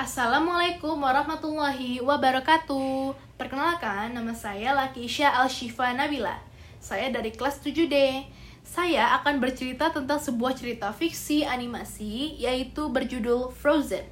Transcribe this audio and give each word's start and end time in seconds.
Assalamualaikum 0.00 0.96
warahmatullahi 0.96 2.00
wabarakatuh. 2.00 3.12
Perkenalkan, 3.36 4.16
nama 4.16 4.32
saya 4.32 4.72
Lakisha 4.72 5.28
Al-Shifa 5.28 5.92
Nabila. 5.92 6.40
Saya 6.80 7.12
dari 7.12 7.28
kelas 7.28 7.60
7D. 7.60 8.24
Saya 8.64 9.12
akan 9.20 9.44
bercerita 9.44 9.92
tentang 9.92 10.16
sebuah 10.16 10.56
cerita 10.56 10.88
fiksi 10.96 11.44
animasi 11.44 12.32
yaitu 12.40 12.88
berjudul 12.88 13.52
Frozen. 13.52 14.08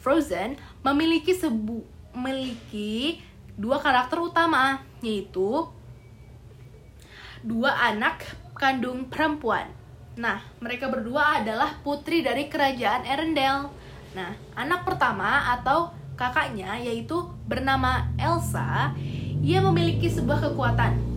Frozen 0.00 0.56
memiliki 0.80 1.36
sebu 1.36 1.84
memiliki 2.16 3.20
dua 3.60 3.76
karakter 3.76 4.24
utama 4.24 4.80
yaitu 5.04 5.68
dua 7.44 7.76
anak 7.92 8.24
kandung 8.56 9.12
perempuan. 9.12 9.68
Nah, 10.16 10.40
mereka 10.64 10.88
berdua 10.88 11.44
adalah 11.44 11.76
putri 11.84 12.24
dari 12.24 12.48
kerajaan 12.48 13.04
Erendel. 13.04 13.68
Nah, 14.16 14.34
anak 14.58 14.82
pertama 14.82 15.54
atau 15.58 15.94
kakaknya 16.18 16.76
yaitu 16.78 17.26
bernama 17.46 18.10
Elsa, 18.20 18.92
ia 19.40 19.62
memiliki 19.62 20.10
sebuah 20.10 20.50
kekuatan 20.50 21.10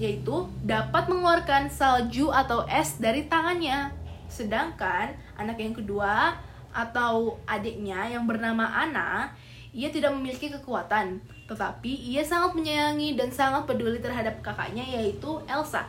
yaitu 0.00 0.48
dapat 0.64 1.12
mengeluarkan 1.12 1.68
salju 1.68 2.32
atau 2.32 2.64
es 2.64 2.96
dari 2.96 3.28
tangannya. 3.28 3.92
Sedangkan 4.32 5.12
anak 5.36 5.60
yang 5.60 5.76
kedua 5.76 6.40
atau 6.72 7.36
adiknya 7.44 8.08
yang 8.08 8.24
bernama 8.24 8.64
Anna, 8.64 9.36
ia 9.76 9.92
tidak 9.92 10.16
memiliki 10.16 10.48
kekuatan, 10.48 11.20
tetapi 11.46 11.92
ia 12.10 12.24
sangat 12.24 12.56
menyayangi 12.56 13.14
dan 13.14 13.28
sangat 13.28 13.68
peduli 13.68 14.00
terhadap 14.00 14.40
kakaknya 14.40 14.82
yaitu 14.88 15.36
Elsa. 15.44 15.84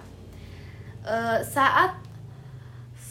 E, 1.08 1.40
saat 1.48 1.96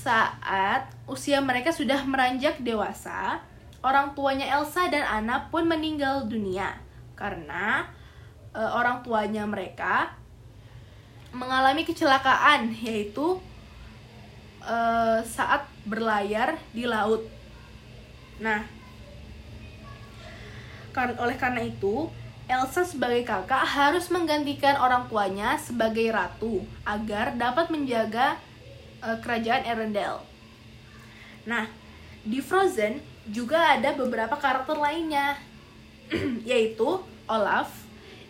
saat 0.01 0.89
usia 1.05 1.45
mereka 1.45 1.69
sudah 1.77 2.01
meranjak 2.09 2.57
dewasa, 2.65 3.45
orang 3.85 4.17
tuanya 4.17 4.49
Elsa 4.57 4.89
dan 4.89 5.05
Anna 5.05 5.53
pun 5.53 5.69
meninggal 5.69 6.25
dunia 6.25 6.81
karena 7.12 7.84
e, 8.57 8.61
orang 8.61 9.05
tuanya 9.05 9.45
mereka 9.45 10.17
mengalami 11.37 11.84
kecelakaan 11.84 12.73
yaitu 12.81 13.37
e, 14.65 14.77
saat 15.29 15.69
berlayar 15.84 16.57
di 16.73 16.89
laut. 16.89 17.29
Nah, 18.41 18.64
karena 20.97 21.20
oleh 21.20 21.37
karena 21.37 21.61
itu 21.61 22.09
Elsa 22.48 22.83
sebagai 22.83 23.23
kakak 23.23 23.62
harus 23.62 24.11
menggantikan 24.11 24.75
orang 24.81 25.07
tuanya 25.07 25.55
sebagai 25.61 26.09
ratu 26.11 26.64
agar 26.83 27.37
dapat 27.39 27.70
menjaga 27.70 28.41
e, 29.01 29.09
kerajaan 29.20 29.65
Erendel. 29.67 30.20
Nah, 31.48 31.67
di 32.25 32.39
Frozen 32.45 33.01
juga 33.29 33.77
ada 33.77 33.97
beberapa 33.97 34.37
karakter 34.37 34.77
lainnya, 34.77 35.37
yaitu 36.48 37.01
Olaf. 37.27 37.73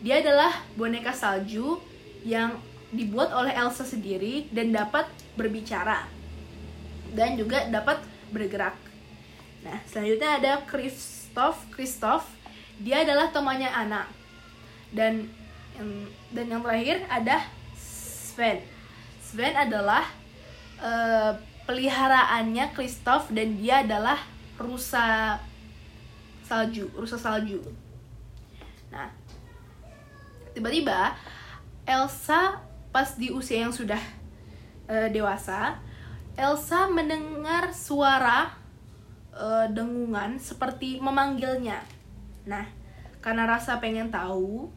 Dia 0.00 0.24
adalah 0.24 0.64
boneka 0.80 1.12
salju 1.12 1.76
yang 2.24 2.56
dibuat 2.90 3.30
oleh 3.36 3.52
Elsa 3.52 3.84
sendiri 3.84 4.48
dan 4.50 4.72
dapat 4.72 5.06
berbicara 5.36 6.08
dan 7.14 7.34
juga 7.38 7.66
dapat 7.68 8.02
bergerak. 8.30 8.76
Nah, 9.66 9.78
selanjutnya 9.90 10.40
ada 10.40 10.52
Christoph. 10.64 11.68
Christoph, 11.74 12.26
dia 12.80 13.02
adalah 13.04 13.28
temannya 13.34 13.70
Anna. 13.70 14.06
Dan 14.90 15.30
dan 16.34 16.46
yang 16.50 16.62
terakhir 16.62 17.04
ada 17.08 17.46
Sven. 17.78 18.60
Sven 19.22 19.54
adalah 19.54 20.06
uh, 20.80 21.32
peliharaannya 21.68 22.74
Christoph 22.74 23.30
dan 23.30 23.54
dia 23.60 23.86
adalah 23.86 24.18
rusa 24.58 25.38
salju, 26.42 26.90
rusa 26.98 27.14
salju. 27.14 27.62
Nah, 28.90 29.06
tiba-tiba 30.50 31.14
Elsa 31.86 32.58
pas 32.90 33.14
di 33.14 33.30
usia 33.30 33.62
yang 33.62 33.70
sudah 33.70 34.02
uh, 34.90 35.06
dewasa, 35.14 35.78
Elsa 36.34 36.90
mendengar 36.90 37.70
suara 37.70 38.50
uh, 39.30 39.70
dengungan 39.70 40.42
seperti 40.42 40.98
memanggilnya. 40.98 41.86
Nah, 42.50 42.66
karena 43.22 43.46
rasa 43.46 43.78
pengen 43.78 44.10
tahu 44.10 44.74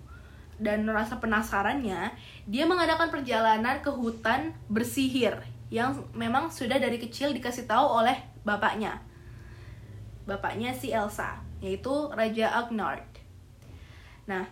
dan 0.61 0.85
rasa 0.85 1.17
penasarannya, 1.17 2.13
dia 2.45 2.63
mengadakan 2.69 3.09
perjalanan 3.09 3.81
ke 3.81 3.89
hutan 3.89 4.53
bersihir 4.69 5.41
yang 5.73 6.05
memang 6.13 6.53
sudah 6.53 6.77
dari 6.77 7.01
kecil 7.01 7.33
dikasih 7.33 7.65
tahu 7.65 8.05
oleh 8.05 8.21
bapaknya. 8.45 9.01
Bapaknya 10.29 10.69
si 10.77 10.93
Elsa, 10.93 11.41
yaitu 11.65 11.89
Raja 12.13 12.61
Agnard. 12.61 13.01
Nah, 14.29 14.45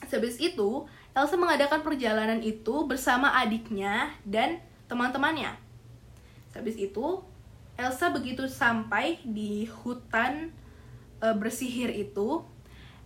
habis 0.00 0.40
itu 0.40 0.88
Elsa 1.12 1.36
mengadakan 1.36 1.84
perjalanan 1.84 2.40
itu 2.40 2.88
bersama 2.88 3.36
adiknya 3.36 4.16
dan 4.24 4.64
teman-temannya. 4.88 5.52
Habis 6.56 6.80
itu, 6.80 7.20
Elsa 7.76 8.08
begitu 8.08 8.48
sampai 8.48 9.20
di 9.20 9.68
hutan 9.68 10.56
e, 11.20 11.26
bersihir 11.36 11.92
itu, 11.92 12.40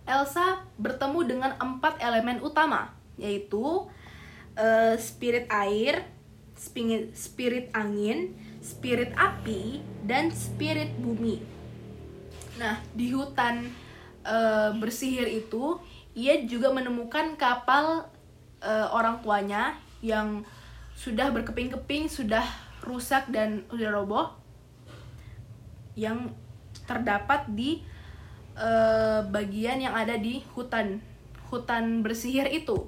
Elsa 0.07 0.63
bertemu 0.79 1.19
dengan 1.27 1.51
empat 1.59 1.99
elemen 1.99 2.39
utama, 2.39 2.95
yaitu 3.19 3.83
e, 4.55 4.95
spirit 4.97 5.51
air, 5.51 6.14
spirit, 6.55 7.69
angin, 7.75 8.33
spirit 8.63 9.11
api, 9.13 9.83
dan 10.07 10.31
spirit 10.31 10.95
bumi. 10.97 11.43
Nah, 12.55 12.79
di 12.95 13.11
hutan 13.11 13.67
e, 14.23 14.37
bersihir 14.79 15.27
itu, 15.27 15.77
ia 16.15 16.47
juga 16.47 16.71
menemukan 16.71 17.35
kapal 17.35 18.07
uh, 18.63 18.87
orang 18.95 19.19
tuanya 19.19 19.75
yang 19.99 20.47
sudah 20.95 21.27
berkeping-keping, 21.35 22.07
sudah 22.07 22.47
rusak 22.87 23.27
dan 23.27 23.67
sudah 23.67 23.91
roboh 23.91 24.31
yang 25.99 26.31
terdapat 26.87 27.43
di 27.51 27.83
uh, 28.55 29.27
bagian 29.27 29.83
yang 29.83 29.95
ada 29.95 30.15
di 30.15 30.39
hutan 30.55 31.03
hutan 31.51 31.99
bersihir 31.99 32.47
itu. 32.47 32.87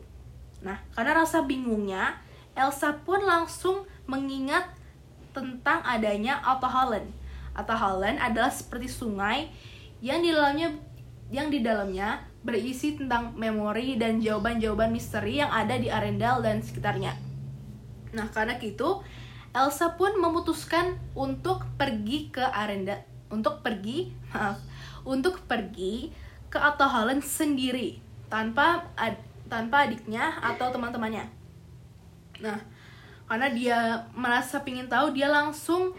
Nah, 0.63 0.79
karena 0.95 1.23
rasa 1.23 1.43
bingungnya, 1.43 2.19
Elsa 2.57 2.97
pun 3.05 3.21
langsung 3.21 3.85
mengingat 4.09 4.65
tentang 5.31 5.85
adanya 5.85 6.41
Alta 6.41 6.65
Holland. 6.65 7.13
Alta 7.53 7.77
Holland 7.77 8.17
adalah 8.17 8.49
seperti 8.49 8.89
sungai 8.89 9.53
yang 10.01 10.25
di 10.25 10.33
dalamnya 10.33 10.73
yang 11.29 11.51
di 11.51 11.59
dalamnya 11.61 12.23
berisi 12.41 12.95
tentang 12.95 13.35
memori 13.35 13.99
dan 13.99 14.23
jawaban-jawaban 14.23 14.89
misteri 14.89 15.43
yang 15.43 15.51
ada 15.51 15.75
di 15.75 15.91
Arendelle 15.91 16.39
dan 16.39 16.63
sekitarnya. 16.63 17.13
Nah, 18.15 18.31
karena 18.31 18.55
itu, 18.63 19.03
Elsa 19.51 19.99
pun 19.99 20.15
memutuskan 20.15 20.95
untuk 21.11 21.67
pergi 21.75 22.31
ke 22.31 22.41
Arendelle, 22.41 23.03
untuk 23.27 23.59
pergi, 23.59 24.15
maaf, 24.31 24.63
untuk 25.03 25.43
pergi 25.43 26.15
ke 26.47 26.55
Otto 26.55 26.87
Holland 26.87 27.19
sendiri 27.19 27.99
tanpa 28.31 28.87
ad, 28.95 29.19
tanpa 29.51 29.87
adiknya 29.87 30.39
atau 30.39 30.71
teman-temannya. 30.71 31.36
Nah, 32.39 32.59
karena 33.27 33.47
dia 33.51 33.79
merasa 34.15 34.63
ingin 34.63 34.87
tahu, 34.87 35.11
dia 35.11 35.27
langsung 35.27 35.91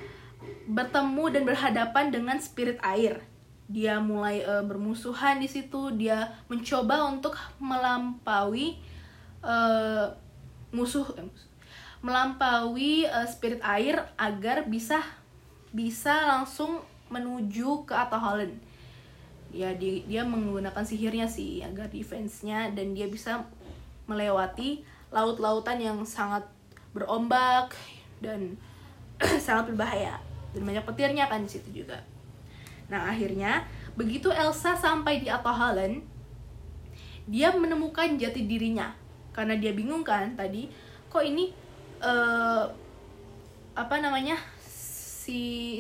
bertemu 0.69 1.25
dan 1.33 1.43
berhadapan 1.45 2.09
dengan 2.09 2.37
spirit 2.41 2.79
air. 2.81 3.21
Dia 3.69 4.01
mulai 4.01 4.41
uh, 4.45 4.65
bermusuhan 4.65 5.43
di 5.43 5.49
situ. 5.51 5.93
Dia 5.93 6.33
mencoba 6.49 7.05
untuk 7.05 7.37
melampaui 7.61 8.81
uh, 9.45 10.09
musuh 10.73 11.05
eh, 11.17 11.29
melampaui 12.01 13.05
uh, 13.09 13.27
spirit 13.29 13.61
air 13.65 14.09
agar 14.17 14.65
bisa 14.69 15.01
bisa 15.73 16.29
langsung 16.29 16.81
menuju 17.13 17.85
ke 17.85 17.93
Atta 17.93 18.17
Holland. 18.17 18.57
Ya 19.49 19.73
dia, 19.73 20.05
dia 20.05 20.23
menggunakan 20.25 20.85
sihirnya 20.85 21.29
sih 21.29 21.65
agar 21.65 21.89
defense-nya 21.89 22.73
dan 22.73 22.93
dia 22.93 23.09
bisa 23.09 23.49
melewati 24.09 24.85
laut-lautan 25.09 25.81
yang 25.81 25.99
sangat 26.05 26.45
berombak 26.93 27.73
dan 28.21 28.57
sangat 29.47 29.73
berbahaya 29.73 30.21
dan 30.53 30.63
banyak 30.65 30.85
petirnya 30.85 31.29
kan 31.29 31.45
di 31.45 31.51
situ 31.51 31.85
juga 31.85 32.01
Nah, 32.89 33.13
akhirnya 33.13 33.69
begitu 33.95 34.33
Elsa 34.33 34.73
sampai 34.73 35.21
di 35.21 35.29
Holland, 35.29 36.01
dia 37.29 37.53
menemukan 37.53 38.17
jati 38.17 38.49
dirinya. 38.49 38.97
Karena 39.37 39.55
dia 39.55 39.77
bingung 39.77 40.03
kan 40.03 40.35
tadi, 40.35 40.67
kok 41.13 41.23
ini 41.23 41.53
uh, 42.03 42.65
apa 43.77 43.97
namanya? 44.01 44.37
si 45.29 45.77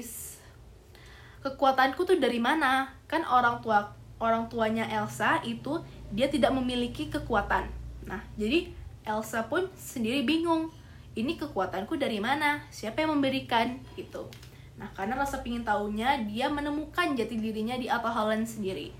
kekuatanku 1.40 2.04
tuh 2.04 2.20
dari 2.20 2.36
mana? 2.36 2.92
Kan 3.08 3.24
orang 3.24 3.64
tua 3.64 3.96
orang 4.20 4.44
tuanya 4.52 4.84
Elsa 4.84 5.40
itu 5.40 5.80
dia 6.12 6.28
tidak 6.28 6.52
memiliki 6.52 7.08
kekuatan. 7.08 7.72
Nah, 8.04 8.20
jadi 8.36 8.68
Elsa 9.08 9.48
pun 9.48 9.64
sendiri 9.72 10.28
bingung. 10.28 10.68
Ini 11.16 11.40
kekuatanku 11.40 11.96
dari 11.96 12.20
mana? 12.20 12.60
Siapa 12.68 13.00
yang 13.02 13.16
memberikan 13.16 13.80
gitu. 13.96 14.28
Nah, 14.76 14.92
karena 14.94 15.18
rasa 15.18 15.40
pingin 15.42 15.64
tahunya, 15.64 16.28
dia 16.28 16.46
menemukan 16.52 17.16
jati 17.16 17.40
dirinya 17.40 17.74
di 17.74 17.90
Atta 17.90 18.12
Holland 18.12 18.46
sendiri. 18.46 18.92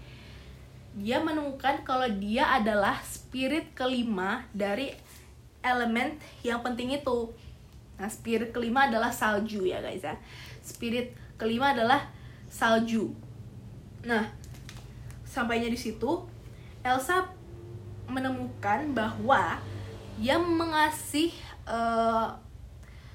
Dia 0.98 1.22
menemukan 1.22 1.86
kalau 1.86 2.08
dia 2.10 2.50
adalah 2.56 2.98
spirit 3.06 3.76
kelima 3.76 4.48
dari 4.50 4.90
elemen 5.62 6.18
yang 6.42 6.64
penting 6.64 6.96
itu. 6.96 7.30
Nah, 8.00 8.10
spirit 8.10 8.50
kelima 8.50 8.90
adalah 8.90 9.14
salju 9.14 9.62
ya 9.68 9.78
guys 9.78 10.02
ya. 10.02 10.18
Spirit 10.64 11.14
kelima 11.38 11.70
adalah 11.70 12.10
salju. 12.50 13.14
Nah, 14.02 14.26
sampainya 15.22 15.70
di 15.70 15.78
situ, 15.78 16.26
Elsa 16.82 17.30
menemukan 18.10 18.90
bahwa 18.96 19.60
yang 20.18 20.42
mengasih 20.42 21.30
uh, 21.66 22.34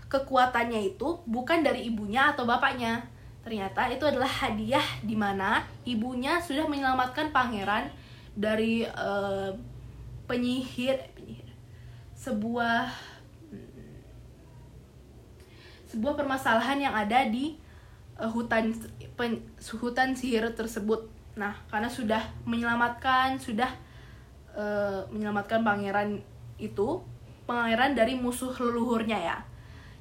kekuatannya 0.08 0.94
itu 0.94 1.20
bukan 1.26 1.66
dari 1.66 1.90
ibunya 1.90 2.32
atau 2.32 2.48
bapaknya. 2.48 3.04
Ternyata 3.44 3.92
itu 3.92 4.08
adalah 4.08 4.30
hadiah 4.30 4.86
di 5.04 5.20
mana 5.20 5.68
ibunya 5.84 6.40
sudah 6.40 6.64
menyelamatkan 6.64 7.36
pangeran 7.36 7.92
dari 8.34 8.88
uh, 8.88 9.52
penyihir, 10.30 10.96
penyihir 11.12 11.50
sebuah 12.16 12.88
sebuah 15.92 16.14
permasalahan 16.18 16.80
yang 16.80 16.96
ada 16.96 17.28
di 17.28 17.60
uh, 18.18 18.32
hutan 18.32 18.72
pen, 19.20 19.44
hutan 19.60 20.16
sihir 20.16 20.48
tersebut. 20.56 21.12
Nah, 21.36 21.54
karena 21.68 21.90
sudah 21.90 22.22
menyelamatkan, 22.48 23.38
sudah 23.38 23.70
uh, 24.56 25.06
menyelamatkan 25.12 25.62
pangeran 25.62 26.22
itu, 26.58 27.02
pangeran 27.44 27.94
dari 27.94 28.16
musuh 28.16 28.54
leluhurnya 28.56 29.20
ya. 29.20 29.38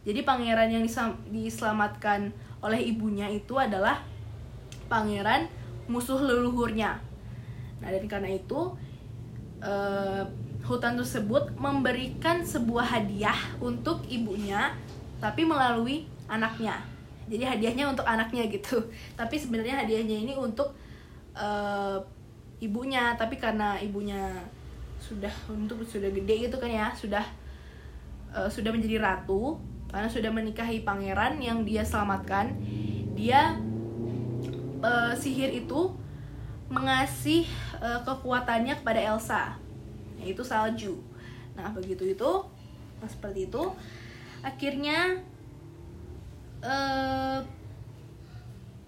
Jadi 0.02 0.26
pangeran 0.26 0.70
yang 0.70 0.84
diselamatkan 1.30 2.34
oleh 2.62 2.80
ibunya 2.90 3.30
itu 3.30 3.54
adalah 3.58 4.02
pangeran 4.90 5.46
musuh 5.86 6.18
leluhurnya. 6.18 6.98
Nah, 7.82 7.88
dan 7.90 8.04
karena 8.06 8.30
itu 8.34 8.74
uh, 9.62 10.22
hutan 10.62 10.94
tersebut 10.94 11.54
memberikan 11.58 12.46
sebuah 12.46 12.86
hadiah 12.98 13.38
untuk 13.58 14.06
ibunya 14.06 14.74
tapi 15.18 15.46
melalui 15.46 16.06
anaknya. 16.30 16.82
Jadi 17.30 17.46
hadiahnya 17.46 17.90
untuk 17.90 18.06
anaknya 18.06 18.50
gitu. 18.50 18.82
Tapi 19.20 19.38
sebenarnya 19.38 19.86
hadiahnya 19.86 20.26
ini 20.26 20.34
untuk 20.34 20.74
uh, 21.38 22.02
ibunya, 22.58 23.14
tapi 23.14 23.38
karena 23.38 23.78
ibunya 23.78 24.42
sudah 25.02 25.34
untuk 25.50 25.82
sudah 25.82 26.14
gede 26.14 26.46
gitu 26.46 26.56
kan 26.62 26.70
ya, 26.70 26.88
sudah 26.94 27.26
uh, 28.30 28.46
sudah 28.46 28.70
menjadi 28.70 29.02
ratu 29.02 29.58
karena 29.90 30.08
sudah 30.08 30.30
menikahi 30.30 30.86
pangeran 30.86 31.42
yang 31.42 31.66
dia 31.66 31.84
selamatkan 31.84 32.56
dia 33.12 33.58
uh, 34.80 35.12
sihir 35.12 35.52
itu 35.52 35.92
mengasih 36.72 37.44
uh, 37.82 38.00
kekuatannya 38.00 38.80
kepada 38.80 39.00
Elsa 39.02 39.42
yaitu 40.22 40.40
salju. 40.40 40.96
Nah 41.52 41.68
begitu 41.76 42.08
itu 42.08 42.32
nah, 43.02 43.08
seperti 43.10 43.50
itu 43.52 43.62
akhirnya 44.40 45.20
uh, 46.64 47.44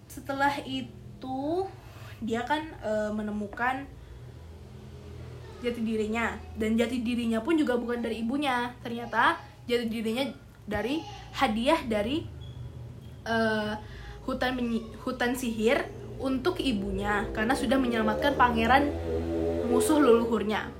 setelah 0.08 0.54
itu 0.64 1.68
dia 2.24 2.40
kan 2.46 2.64
uh, 2.80 3.12
menemukan 3.12 3.84
jati 5.64 5.80
dirinya 5.80 6.36
dan 6.60 6.76
jati 6.76 7.00
dirinya 7.00 7.40
pun 7.40 7.56
juga 7.56 7.80
bukan 7.80 8.04
dari 8.04 8.20
ibunya 8.20 8.76
ternyata 8.84 9.40
jati 9.64 9.88
dirinya 9.88 10.28
dari 10.68 11.00
hadiah 11.32 11.80
dari 11.88 12.24
uh, 13.24 13.72
hutan 14.24 14.56
hutan 15.04 15.32
sihir 15.32 15.84
untuk 16.20 16.60
ibunya 16.60 17.28
karena 17.32 17.52
sudah 17.52 17.76
menyelamatkan 17.76 18.36
pangeran 18.36 18.92
musuh 19.68 19.98
leluhurnya. 20.00 20.70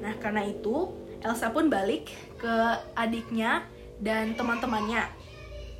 Nah, 0.00 0.14
karena 0.18 0.48
itu 0.48 0.90
Elsa 1.20 1.52
pun 1.52 1.68
balik 1.68 2.08
ke 2.40 2.54
adiknya 2.96 3.68
dan 4.00 4.32
teman-temannya. 4.32 5.04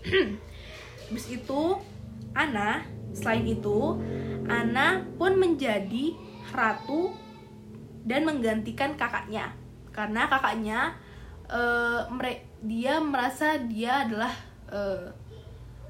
Habis 1.08 1.26
itu 1.32 1.80
Anna, 2.36 2.84
selain 3.16 3.48
itu 3.48 3.96
Anna 4.46 5.08
pun 5.16 5.40
menjadi 5.40 6.14
ratu 6.52 7.16
dan 8.04 8.24
menggantikan 8.24 8.96
kakaknya. 8.96 9.52
Karena 9.90 10.30
kakaknya 10.30 10.94
uh, 11.50 12.06
dia 12.60 13.00
merasa 13.00 13.58
dia 13.60 14.06
adalah 14.06 14.32
uh, 14.70 15.10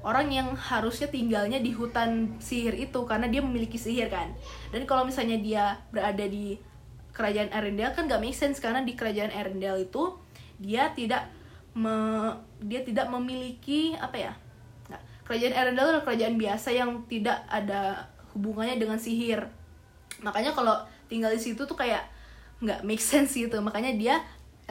orang 0.01 0.33
yang 0.33 0.47
harusnya 0.57 1.07
tinggalnya 1.07 1.61
di 1.61 1.71
hutan 1.75 2.41
sihir 2.41 2.73
itu 2.73 3.05
karena 3.05 3.29
dia 3.29 3.41
memiliki 3.43 3.77
sihir 3.77 4.09
kan. 4.09 4.33
Dan 4.73 4.89
kalau 4.89 5.05
misalnya 5.05 5.37
dia 5.37 5.77
berada 5.93 6.25
di 6.25 6.57
kerajaan 7.11 7.51
Arendelle 7.51 7.93
kan 7.93 8.07
gak 8.07 8.23
make 8.23 8.35
sense 8.35 8.57
karena 8.57 8.81
di 8.81 8.95
kerajaan 8.95 9.31
Arendelle 9.35 9.85
itu 9.85 10.15
dia 10.57 10.89
tidak 10.95 11.27
me, 11.75 11.93
dia 12.63 12.83
tidak 12.83 13.07
memiliki 13.11 13.95
apa 13.99 14.17
ya 14.17 14.33
nah, 14.87 15.01
kerajaan 15.27 15.55
Arendelle 15.55 15.89
adalah 15.95 16.05
kerajaan 16.07 16.35
biasa 16.39 16.69
yang 16.71 17.03
tidak 17.11 17.43
ada 17.51 18.07
hubungannya 18.31 18.79
dengan 18.79 18.95
sihir. 18.95 19.43
Makanya 20.23 20.55
kalau 20.55 20.79
tinggal 21.11 21.35
di 21.35 21.41
situ 21.43 21.67
tuh 21.67 21.75
kayak 21.75 22.07
nggak 22.63 22.87
make 22.87 23.03
sense 23.03 23.35
gitu 23.35 23.59
makanya 23.59 23.91
dia 23.91 24.15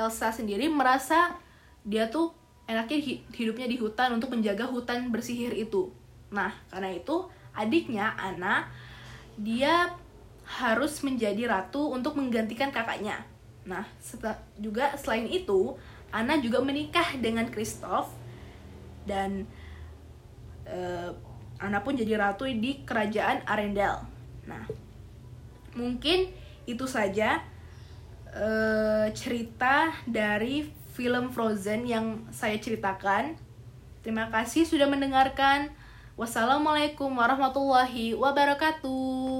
Elsa 0.00 0.32
sendiri 0.32 0.72
merasa 0.72 1.36
dia 1.84 2.08
tuh 2.08 2.32
enaknya 2.70 2.98
hidupnya 3.34 3.66
di 3.66 3.76
hutan 3.76 4.14
untuk 4.14 4.30
menjaga 4.30 4.70
hutan 4.70 5.10
bersihir 5.10 5.50
itu. 5.58 5.90
Nah, 6.30 6.54
karena 6.70 6.94
itu 6.94 7.26
adiknya 7.50 8.14
Ana 8.14 8.70
dia 9.34 9.90
harus 10.46 11.02
menjadi 11.02 11.50
ratu 11.50 11.90
untuk 11.90 12.14
menggantikan 12.14 12.70
kakaknya. 12.70 13.26
Nah, 13.66 13.82
setelah, 13.98 14.38
juga 14.54 14.94
selain 14.94 15.26
itu, 15.26 15.74
Ana 16.14 16.38
juga 16.38 16.62
menikah 16.62 17.18
dengan 17.18 17.50
Christoph 17.50 18.14
dan 19.06 19.46
uh, 20.70 21.10
Ana 21.58 21.82
pun 21.82 21.98
jadi 21.98 22.18
ratu 22.18 22.46
di 22.46 22.86
kerajaan 22.86 23.42
Arendelle. 23.46 24.06
Nah, 24.46 24.62
mungkin 25.74 26.28
itu 26.68 26.84
saja 26.86 27.42
uh, 28.30 29.06
cerita 29.16 29.90
dari 30.06 30.68
film 30.92 31.32
Frozen 31.32 31.88
yang 31.88 32.28
saya 32.28 32.60
ceritakan. 32.60 33.38
Terima 34.04 34.28
kasih 34.28 34.68
sudah 34.68 34.84
mendengarkan. 34.84 35.72
Wassalamualaikum 36.20 37.08
warahmatullahi 37.16 38.12
wabarakatuh. 38.12 39.39